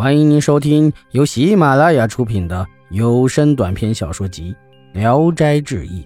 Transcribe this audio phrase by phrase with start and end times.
[0.00, 4.56] 欢迎您收听由喜马拉雅出品的有声短篇小说集
[4.98, 6.02] 《聊斋志异》，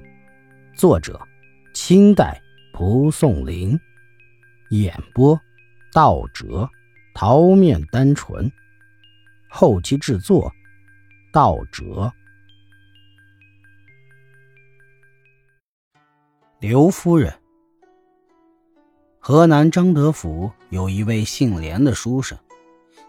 [0.76, 1.20] 作者：
[1.74, 2.42] 清代
[2.72, 3.78] 蒲松龄，
[4.70, 5.40] 演播：
[5.92, 6.68] 道哲、
[7.14, 8.50] 桃面单纯，
[9.48, 10.52] 后期制作：
[11.32, 12.12] 道哲。
[16.58, 17.32] 刘夫人，
[19.20, 22.36] 河南张德府有一位姓连的书生。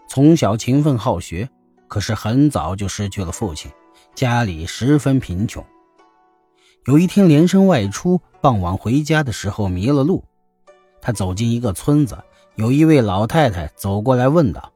[0.08, 1.48] 从小勤奋好学，
[1.88, 3.70] 可是很早就失去了父亲，
[4.14, 5.64] 家里十分贫穷。
[6.86, 10.24] 有一天，连生外出，傍晚回家的时候迷了路。
[11.00, 12.16] 他走进一个村子，
[12.54, 14.72] 有一位老太太走过来问道：“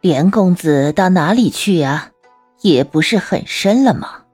[0.00, 2.10] 连公子到哪里去呀？
[2.60, 4.24] 也不是很深了吗？”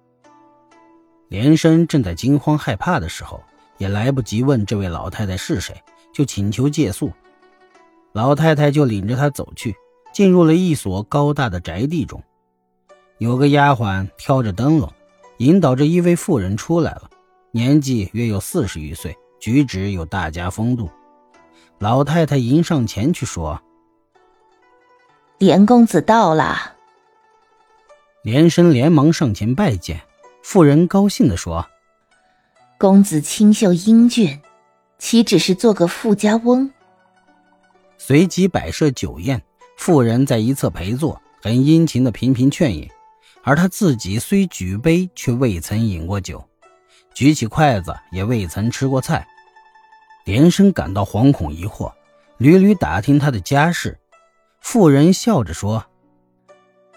[1.29, 3.40] 连生正在惊慌害怕的时候，
[3.76, 5.80] 也来不及问这位老太太是谁，
[6.12, 7.12] 就请求借宿。
[8.12, 9.74] 老太太就领着他走去，
[10.12, 12.22] 进入了一所高大的宅地中。
[13.18, 14.92] 有个丫鬟挑着灯笼，
[15.38, 17.10] 引导着一位妇人出来了，
[17.50, 20.88] 年纪约有四十余岁，举止有大家风度。
[21.78, 23.60] 老太太迎上前去说
[25.38, 26.74] ：“连公子到了。”
[28.22, 30.00] 连生连忙上前拜见，
[30.43, 31.66] 妇人高兴地说
[32.78, 34.40] ：“公子清秀英俊，
[34.98, 36.72] 岂只是做个富家翁？”
[37.99, 39.43] 随即摆设酒宴，
[39.77, 42.88] 妇人在一侧陪坐，很殷勤的频频劝饮，
[43.43, 46.43] 而他自己虽举杯，却未曾饮过酒，
[47.13, 49.27] 举起筷子也未曾吃过菜。
[50.24, 51.93] 连生感到惶恐疑惑，
[52.38, 53.99] 屡屡打听他的家事。
[54.60, 55.85] 妇人笑着说：“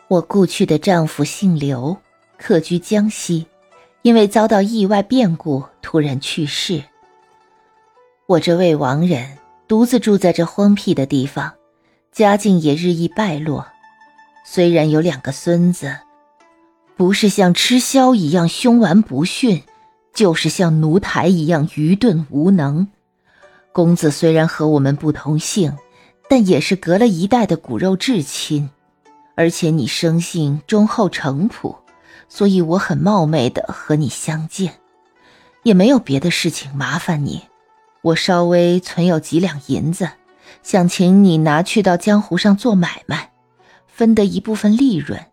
[0.07, 1.97] 我故去的丈夫姓刘，
[2.37, 3.47] 客居江西，
[4.03, 6.83] 因为遭到意外变故，突然去世。
[8.27, 9.37] 我这位亡人。”
[9.71, 11.53] 独自住在这荒僻的地方，
[12.11, 13.65] 家境也日益败落。
[14.45, 15.95] 虽然有两个孙子，
[16.97, 19.63] 不是像吃枭一样凶顽不驯，
[20.13, 22.89] 就是像奴才一样愚钝无能。
[23.71, 25.77] 公子虽然和我们不同姓，
[26.29, 28.69] 但也是隔了一代的骨肉至亲。
[29.35, 31.77] 而且你生性忠厚诚朴，
[32.27, 34.73] 所以我很冒昧的和你相见，
[35.63, 37.43] 也没有别的事情麻烦你。
[38.03, 40.09] 我稍微存有几两银子，
[40.63, 43.31] 想请你拿去到江湖上做买卖，
[43.85, 45.23] 分得一部分利润，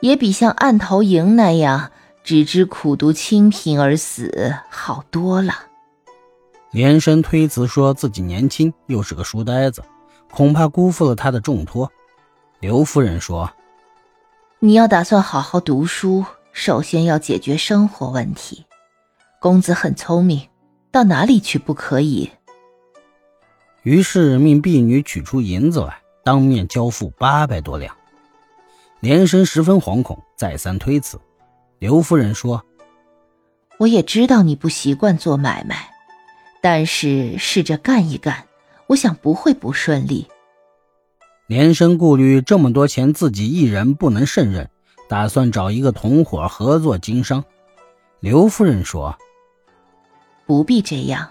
[0.00, 1.90] 也比像案头营那样
[2.22, 5.54] 只知苦读清贫而死好多了。
[6.70, 9.82] 连生推辞说自己年轻，又是个书呆子，
[10.30, 11.90] 恐怕辜负了他的重托。
[12.60, 13.50] 刘夫人说
[14.60, 18.64] ：“你要打算好好读书，首先要解决生活问题。
[19.40, 20.48] 公子很聪明。”
[20.96, 22.30] 到哪里去不可以？
[23.82, 27.94] 于是命婢女取出银子来，当面交付八百多两。
[29.00, 31.20] 连生十分惶恐，再三推辞。
[31.78, 32.64] 刘夫人说
[33.76, 35.90] ：“我也知道你不习惯做买卖，
[36.62, 38.44] 但是试着干一干，
[38.86, 40.26] 我想不会不顺利。”
[41.46, 44.70] 连生顾虑这么多钱自己一人不能胜任，
[45.10, 47.44] 打算找一个同伙合作经商。
[48.20, 49.14] 刘夫人说。
[50.46, 51.28] 不必这样，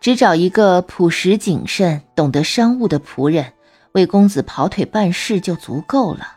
[0.00, 3.52] 只找一个朴实谨慎、懂得商务的仆人，
[3.92, 6.36] 为公子跑腿办事就足够了。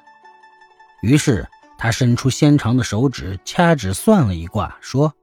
[1.02, 5.14] 于是他伸出纤长的手指，掐指算了一卦，说：“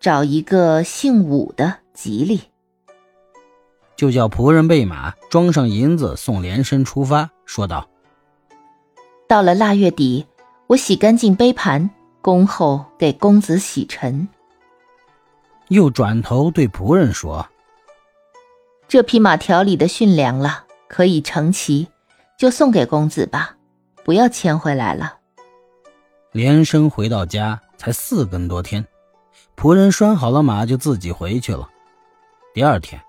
[0.00, 2.42] 找一个姓武的，吉利。”
[3.96, 7.88] 就叫仆人备马，装上银子，送连身出发，说道
[9.26, 10.26] ：“到了腊月底，
[10.66, 11.88] 我洗干净杯盘，
[12.20, 14.28] 恭候给公子洗尘。”
[15.68, 17.48] 又转头对仆人说
[18.86, 21.88] ：“这匹马调理的驯良了，可以成骑，
[22.38, 23.56] 就送给公子吧，
[24.04, 25.18] 不要牵回来了。”
[26.32, 28.86] 连生回到家才四更多天，
[29.56, 31.68] 仆人拴好了马就自己回去了。
[32.54, 33.00] 第二天，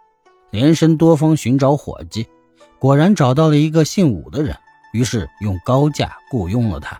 [0.50, 2.28] 连生多方寻找伙计，
[2.80, 4.58] 果然找到了一个姓武的人，
[4.94, 6.98] 于是用高价雇佣了他。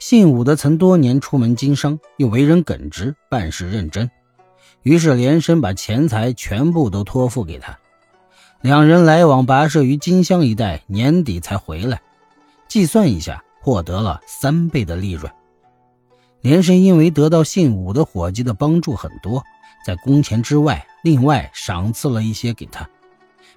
[0.00, 4.10] 姓武的曾多年出门经商，又为人耿直，办事认真。
[4.82, 7.78] 于是连生把钱财全部都托付给他，
[8.62, 12.00] 两人来往跋涉于金乡一带，年底才回来。
[12.68, 15.30] 计算一下，获得了三倍的利润。
[16.40, 19.44] 连生因为得到姓武的伙计的帮助很多，
[19.84, 22.88] 在工钱之外，另外赏赐了一些给他，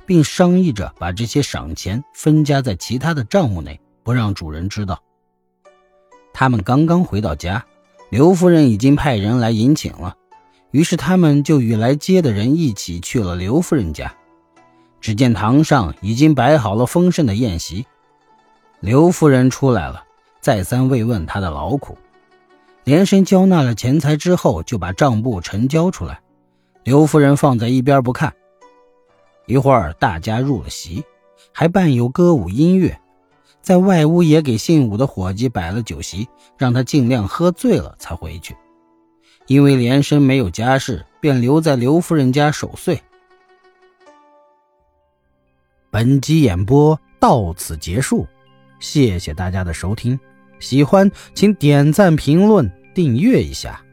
[0.05, 5.01] 并商议着把这些赏钱分加在其他的账目内，不让主人知道。
[6.33, 7.63] 他们刚刚回到家，
[8.09, 10.17] 刘夫人已经派人来迎请了。
[10.73, 14.11] 于是他们就与来接的人一起去了刘夫人家。
[14.99, 17.85] 只见堂上已经摆好了丰盛的宴席，
[18.79, 20.03] 刘夫人出来了，
[20.41, 21.95] 再三慰问他的劳苦。
[22.85, 26.19] 连生交纳了钱财之后，就把账簿呈交出来。
[26.83, 28.33] 刘夫人放在一边不看。
[29.45, 31.03] 一会儿，大家入了席，
[31.51, 32.99] 还伴有歌舞音乐。
[33.61, 36.27] 在外屋也给姓武的伙计摆了酒席，
[36.57, 38.55] 让他尽量喝醉了才回去。
[39.47, 43.01] 因为连生没有家事，便留在刘夫人家守岁。
[45.89, 48.25] 本集演播到此结束，
[48.79, 50.19] 谢谢大家的收听。
[50.59, 53.83] 喜欢请点赞、评论、订阅一下。